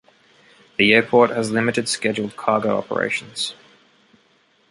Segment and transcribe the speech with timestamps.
[0.79, 3.53] The airport has limited scheduled cargo operations.